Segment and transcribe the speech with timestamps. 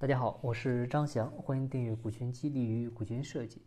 [0.00, 3.58] 大家好，我是张翔，欢迎订阅《股权激励与股权设计》。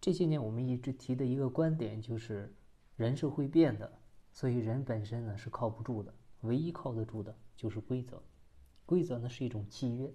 [0.00, 2.50] 这些年我们一直提的一个观点就是，
[2.96, 4.00] 人是会变的，
[4.32, 8.22] 所以人本身呢是靠不住的，唯一靠得住的就是规则。
[8.86, 10.10] 规则呢是一种契约，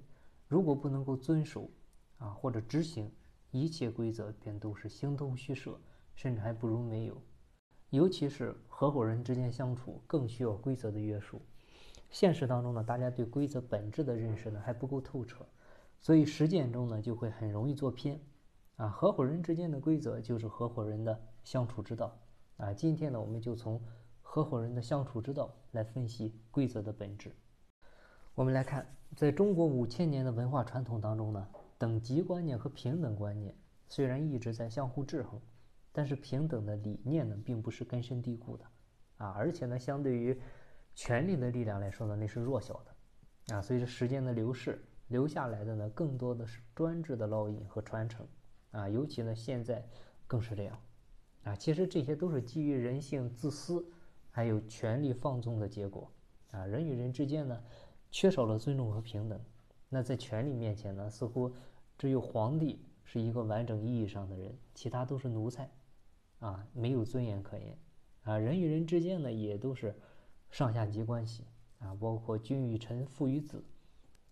[0.48, 1.70] 如果不能够遵守
[2.18, 3.12] 啊或者执行，
[3.52, 5.80] 一切规则便都是形同虚设，
[6.16, 7.22] 甚至还不如没有。
[7.92, 11.40] 尤其是合伙人之间相处，更需要规则的约束。
[12.14, 15.44] 现实当中呢，大家对规则本质的认识呢还不够透彻，
[16.00, 18.20] 所以实践中呢就会很容易做偏。
[18.76, 22.16] 啊，合伙人之间的规则就是合伙人的相处之道。
[22.58, 23.82] 啊，今天呢我们就从
[24.22, 27.36] 合伙人的相处之道来分析规则的本质。
[28.36, 28.86] 我们来看，
[29.16, 31.48] 在中国五千年的文化传统当中呢，
[31.80, 33.56] 等级观念和平等观念
[33.88, 35.42] 虽然一直在相互制衡，
[35.92, 38.66] 但是平等的理念呢并不是根深蒂固的。
[39.18, 40.40] 啊，而且呢相对于
[40.96, 48.28] 权力的力量来说呢，那是弱小的，啊，随着时间的流逝，留下来的呢，更多的是专制的烙印和传承，
[48.72, 49.84] 啊，尤其呢，现在
[50.28, 50.80] 更是这样，
[51.44, 53.84] 啊，其实这些都是基于人性自私，
[54.30, 56.12] 还有权力放纵的结果，
[56.52, 57.64] 啊，人与人之间呢，
[58.12, 59.40] 缺少了尊重和平等，
[59.90, 61.52] 那在权力面前呢，似乎
[61.98, 65.72] 只有皇帝是一个完整意义上的人，其他都是奴才，
[66.38, 67.78] 啊，没有尊严可言，
[68.22, 69.96] 啊，人与人之间呢，也都是。
[70.54, 71.44] 上下级关系
[71.80, 73.64] 啊，包括君与臣、父与子，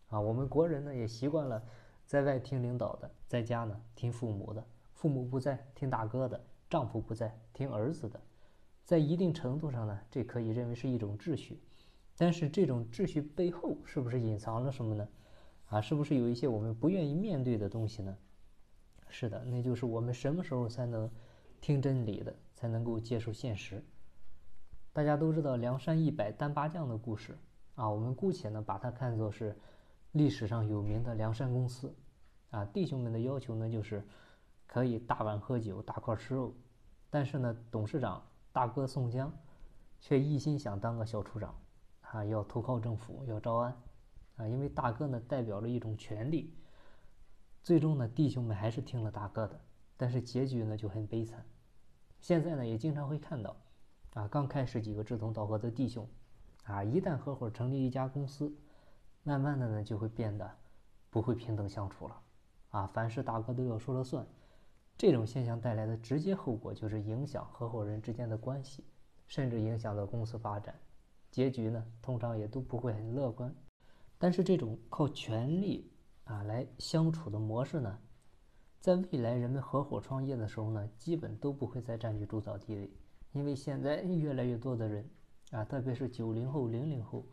[0.08, 1.64] 啊，我们国人呢也习惯了
[2.06, 4.64] 在外听领导的，在家呢听父母的，
[4.94, 8.22] 父母不在听大哥的，丈夫不在听儿子的，
[8.86, 11.60] 在一定程度上呢，这可以认为是一种秩序，
[12.16, 15.10] 但是这种秩序背后是不是隐藏了什么呢？
[15.70, 18.16] 啊，是不是有一些我们不愿意面对的东西呢？
[19.10, 21.10] 是的，那就是我们什么时候才能
[21.60, 23.84] 听真理的，才能够接受现实？
[24.94, 27.38] 大家都知道梁山一百单八将的故事
[27.76, 29.58] 啊，我们姑且呢把它看作是
[30.12, 31.96] 历史上有名的梁山公司
[32.50, 32.66] 啊。
[32.66, 34.06] 弟兄们的要求呢就是
[34.68, 36.54] 可以大碗喝酒，大块吃肉，
[37.10, 38.22] 但是呢董事长
[38.52, 39.32] 大哥宋江
[40.02, 41.56] 却一心想当个小处长
[42.02, 43.74] 啊，要投靠政府，要招安
[44.36, 46.54] 啊，因为大哥呢代表了一种权力。
[47.64, 49.58] 最终呢弟兄们还是听了大哥的，
[49.96, 51.46] 但是结局呢就很悲惨。
[52.20, 53.56] 现在呢也经常会看到。
[54.14, 56.08] 啊，刚开始几个志同道合的弟兄，
[56.64, 58.54] 啊，一旦合伙成立一家公司，
[59.24, 60.50] 慢慢的呢就会变得
[61.10, 62.22] 不会平等相处了。
[62.72, 64.28] 啊，凡事大哥都要说了算，
[64.98, 68.84] 这种现象带来的直接后果就是影响合伙人之间的关系，
[69.28, 70.76] 甚至影响到公司发展，
[71.30, 73.54] 结局呢通常也都不会很乐观。
[74.18, 75.90] 但是这种靠权力
[76.26, 77.98] 啊来相处的模式呢，
[78.82, 82.92] 在未来人们合伙创业的时候呢，基本都不会再占据主导地位。
[83.34, 85.10] 因为现在越来越多的人，
[85.52, 87.26] 啊，特别是九零后、零零后，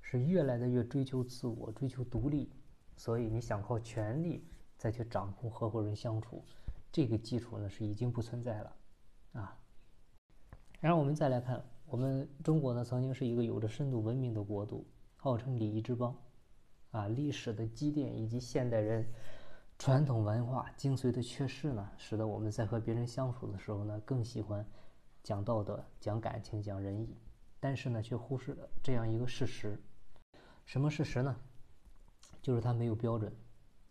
[0.00, 2.50] 是越来的越追求自我、追求独立，
[2.96, 4.46] 所以你想靠权力
[4.78, 6.42] 再去掌控合伙人相处，
[6.90, 8.76] 这个基础呢是已经不存在了，
[9.32, 9.58] 啊。
[10.80, 14.86] 然后我们再来看，我们中国呢曾经是一个有着深度文明的国度，
[15.16, 16.16] 号称礼仪之邦，
[16.92, 19.06] 啊，历史的积淀以及现代人
[19.78, 24.66] 传统文化精髓的缺失呢，使得我们在和别人相处的时候呢更喜欢。
[25.22, 27.16] 讲道德、讲感情、讲仁义，
[27.60, 29.80] 但是呢，却忽视了这样一个事实：
[30.66, 31.36] 什么事实呢？
[32.42, 33.32] 就是他没有标准，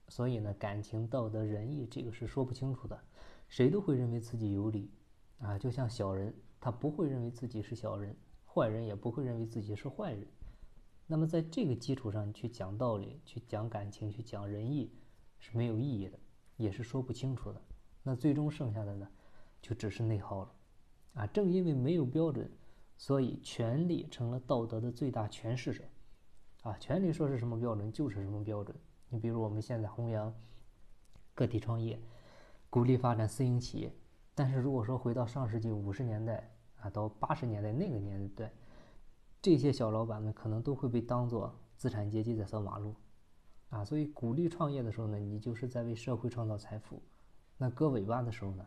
[0.09, 3.00] 所以呢，感情、道德、仁义这个是说不清楚的。
[3.47, 4.91] 谁都会认为自己有理
[5.40, 8.14] 啊，就像小人，他不会认为自己是小人；
[8.46, 10.28] 坏人也不会认为自己是坏人。
[11.08, 14.94] 那么，在这个基础上，去讲道理、去讲感情、去讲仁义
[15.40, 16.20] 是没有意义的，
[16.58, 17.62] 也是说不清楚的。
[18.03, 19.08] 那最终剩下的呢，
[19.62, 20.52] 就只是内耗了。
[21.14, 22.50] 啊，正因为没有标准，
[22.98, 25.84] 所以权力成了道德的最大诠释者。
[26.64, 28.76] 啊，权力说是什么标准就是什么标准。
[29.10, 30.34] 你比如我们现在弘扬
[31.34, 32.00] 个体创业，
[32.70, 33.94] 鼓励发展私营企业，
[34.34, 38.54] 但是如果说回到上世纪五十年代啊，到八十年代那个年代，
[39.42, 42.96] 这些小老板们可能都会被当做资产阶级在扫马路。
[43.70, 46.97] 啊，所以鼓励创业的时候呢，你就是在为社会创造财富；
[47.58, 48.66] 那割尾巴的时候呢？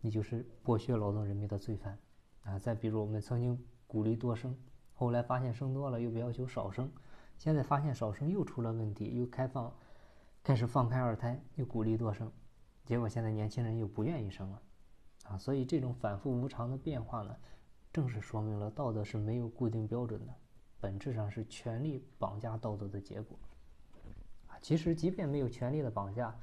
[0.00, 1.98] 你就是剥削劳动人民的罪犯，
[2.44, 2.58] 啊！
[2.58, 4.56] 再比如我们曾经鼓励多生，
[4.94, 6.88] 后来发现生多了又不要求少生，
[7.36, 9.72] 现在发现少生又出了问题，又开放，
[10.44, 12.30] 开始放开二胎，又鼓励多生，
[12.84, 14.62] 结果现在年轻人又不愿意生了，
[15.24, 15.38] 啊！
[15.38, 17.36] 所以这种反复无常的变化呢，
[17.92, 20.34] 正是说明了道德是没有固定标准的，
[20.78, 23.36] 本质上是权力绑架道德的结果。
[24.46, 26.38] 啊，其实即便没有权力的绑架，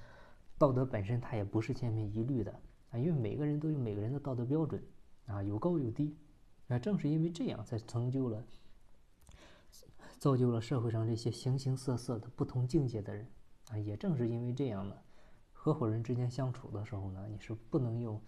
[0.57, 2.53] 道德本身它也不是千篇一律的。
[2.93, 4.81] 啊，因为每个人都有每个人的道德标准，
[5.25, 6.15] 啊，有高有低，
[6.67, 8.45] 啊，正是因为这样，才成就了，
[10.19, 13.27] 造就了社会上这些形形色色的不同境界的人，
[13.71, 14.95] 啊，也正是因为这样呢，
[15.51, 18.21] 合伙人之间相处的时候呢，你是不能用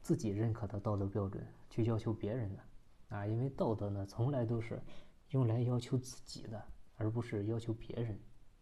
[0.00, 2.62] 自己认可的道德标准去要求别人的。
[3.08, 4.82] 啊，因为道德呢从来都是
[5.30, 6.60] 用来要求自己的，
[6.96, 8.18] 而不是要求别人。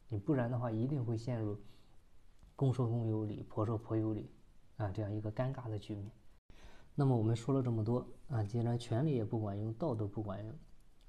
[0.09, 1.59] 你不然的话，一定会陷入
[2.57, 4.31] 公说公有理，婆说婆有理
[4.77, 6.11] 啊这样一个尴尬的局面。
[6.95, 10.55] 那么我们说了这么多啊，既然权力也不管用，道德不管用，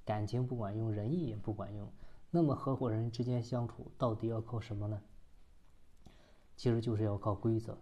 [0.04, 1.90] 感情不管用，仁义也不管用。
[2.30, 5.00] 那么合伙人之间相处到底要靠什么呢？
[6.56, 7.78] 其实就是要靠规则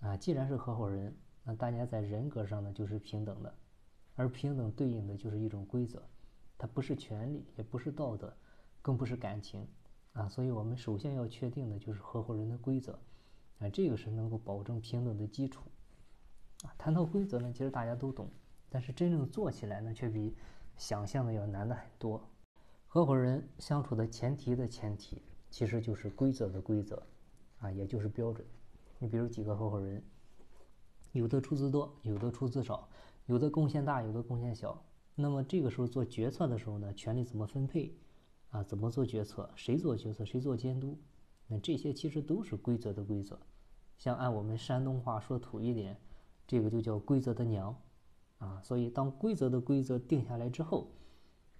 [0.00, 0.16] 啊！
[0.16, 1.14] 既然是合伙人，
[1.44, 3.54] 那大家在人格上呢就是平等的，
[4.16, 6.02] 而平等对应的就是一种规则，
[6.58, 8.34] 它不是权利，也不是道德，
[8.82, 9.66] 更不是感情
[10.12, 10.28] 啊！
[10.28, 12.98] 所以我们首先要确定的就是合伙人的规则
[13.58, 15.64] 啊，这个是能够保证平等的基础
[16.62, 16.74] 啊。
[16.76, 18.28] 谈到规则呢，其实大家都懂，
[18.68, 20.34] 但是真正做起来呢，却比
[20.76, 22.22] 想象的要难的很多。
[22.86, 27.02] 合伙人相处的前提的前提，其实就是规则的规则，
[27.58, 28.46] 啊，也就是标准。
[28.98, 30.02] 你比如几个合伙人，
[31.12, 32.88] 有的出资多，有的出资少，
[33.26, 34.80] 有的贡献大，有的贡献小。
[35.16, 37.94] 那么这个时候做决策的时候呢，权力怎么分配？
[38.50, 39.50] 啊，怎么做决策？
[39.56, 40.24] 谁做决策？
[40.24, 40.96] 谁做监督？
[41.46, 43.38] 那这些其实都是规则的规则。
[43.98, 45.96] 像按我们山东话说土一点，
[46.46, 47.76] 这个就叫规则的娘，
[48.38, 50.90] 啊，所以当规则的规则定下来之后。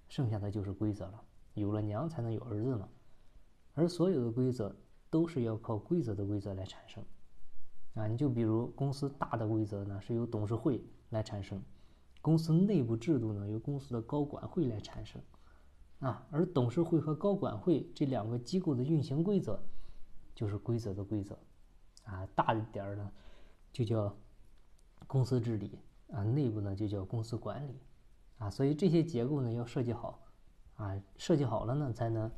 [0.07, 2.87] 剩下的就是规则了，有了娘才能有儿子嘛，
[3.73, 4.77] 而所有的规则
[5.09, 7.03] 都是要靠规则的规则来产生，
[7.95, 11.61] 啊，你就比如公司大的规则呢是由董事会来产生，
[12.21, 15.21] 公司内部制度呢由公司的高管会来产生，
[16.01, 19.59] 啊，而董事会和高管会这两个机构的运行规则
[20.35, 21.39] 就是规则的规则，
[22.05, 23.11] 啊，大一点儿呢
[23.73, 24.15] 就叫
[25.07, 25.79] 公司治理，
[26.13, 27.79] 啊，内部呢就叫公司管理。
[28.39, 30.21] 啊，所以这些结构呢要设计好，
[30.75, 32.29] 啊，设计好了呢才能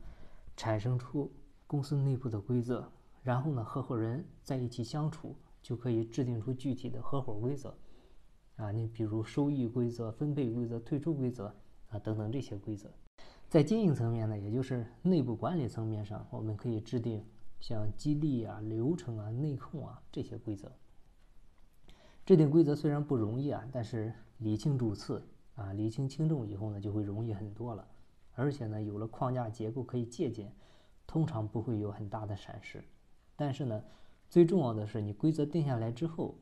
[0.54, 1.32] 产生出
[1.66, 2.86] 公司内部的规则，
[3.22, 7.74] 然后呢合伙人在一起相处就可以制定出具体的合伙规则，
[8.56, 11.46] 啊，你比如收益规则、分配规则、退出规则
[11.88, 12.90] 啊等等这些规则，
[13.48, 17.24] 在经营层面呢，也就是内部管理层面上，我们可以制定
[17.60, 20.72] 像激励啊、流程啊、内控啊这些规则。
[22.24, 25.22] 制定规则虽然不容易啊，但是理清主次。
[25.56, 27.88] 啊，理清轻重以后呢，就会容易很多了。
[28.34, 30.54] 而且呢，有了框架结构可以借鉴，
[31.06, 32.84] 通常不会有很大的闪失。
[33.36, 33.82] 但是呢，
[34.28, 36.38] 最重要的是，你规则定下来之后，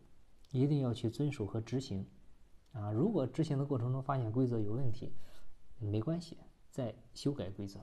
[0.50, 2.04] 一定要去遵守和执行。
[2.72, 5.12] 啊，如果执行的过程中发现规则有问题，
[5.78, 6.36] 没关系，
[6.72, 7.78] 再修改规则。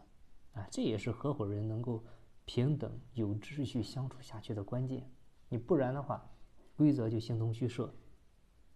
[0.51, 2.03] 啊，这也是合伙人能够
[2.45, 5.09] 平等有秩序相处下去的关键。
[5.49, 6.29] 你不然的话，
[6.75, 7.93] 规则就形同虚设，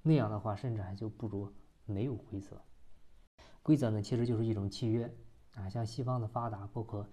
[0.01, 1.51] 那样的话，甚至还就不如。
[1.87, 2.59] 没有规则，
[3.61, 5.15] 规则呢其实就是一种契约
[5.53, 5.69] 啊。
[5.69, 7.07] 像西方的发达，包括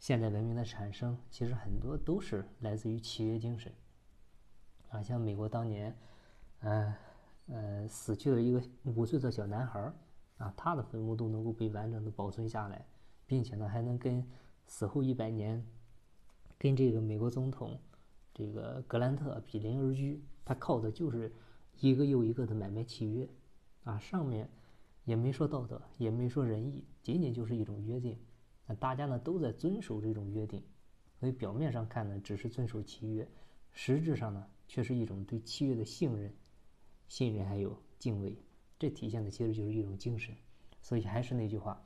[0.00, 3.72] 现代文明的产生，其实很多都是来自于契约精神
[4.88, 5.00] 啊。
[5.00, 5.96] 像美国当年，
[6.58, 6.96] 呃
[7.46, 9.94] 呃死去的一个五岁的小男孩
[10.38, 12.84] 啊，他的坟墓都能够被完整的保存下来，
[13.26, 14.28] 并且呢还能跟
[14.66, 15.64] 死后一百年
[16.58, 17.78] 跟这个美国总统
[18.34, 21.32] 这个格兰特比邻而居，他靠的就是
[21.80, 23.28] 一个又一个的买卖契约。
[23.84, 24.50] 啊，上面
[25.04, 28.18] 也没说道德，也没说仁义，仅仅就是一种约定。
[28.66, 30.60] 那大家呢都在遵守这种约定，
[31.20, 33.28] 所以表面上看呢只是遵守契约，
[33.72, 36.34] 实质上呢却是一种对契约的信任、
[37.06, 38.36] 信任还有敬畏。
[38.78, 40.34] 这体现的其实就是一种精神。
[40.82, 41.80] 所以还是那句话，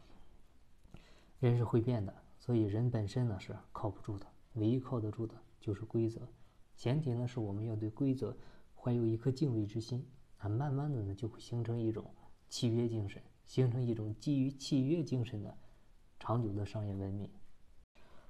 [1.38, 6.28] 人是会变的，所以人本身呢是靠不住的，唯一靠得住的就是规则。
[6.76, 8.36] 前提呢是我们要对规则
[8.74, 10.06] 怀有一颗敬畏之心。
[10.38, 12.14] 啊，慢慢的呢，就会形成一种
[12.48, 15.54] 契约精神，形成一种基于契约精神的
[16.18, 17.30] 长久的商业文明。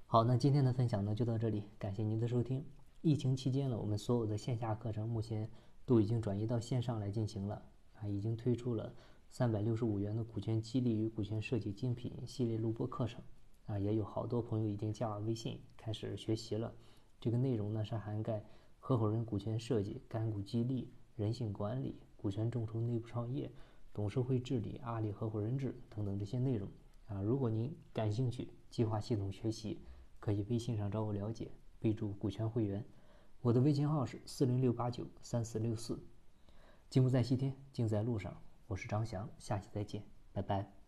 [0.07, 2.67] 好，那今天的分享呢就到这里，感谢您的收听。
[3.01, 5.49] 疫情期间呢，我们所有的线下课程目前
[5.87, 7.63] 都已经转移到线上来进行了，
[7.95, 8.93] 啊，已经推出了
[9.31, 13.23] 三百六十五元的股权激励与股权设计精品系列录播课程，
[13.67, 16.73] 啊，也有好多朋友已经加了微信开始学习了。
[17.19, 18.45] 这个内容呢是涵盖
[18.79, 20.93] 合伙人股权设计、干股激励。
[21.17, 23.53] 人性管理、股权众筹、内部创业、
[23.93, 26.67] 董事会治理、阿里合伙人制等等这些内容
[27.09, 29.83] 啊，如果您感兴趣，计划系统学习，
[30.19, 32.83] 可以微信上找我了解，备注股权会员。
[33.43, 36.03] 我的微信号是四零六八九三四六四。
[36.89, 38.35] 金不在西天，静在路上。
[38.67, 40.80] 我是张翔，下期再见，拜拜。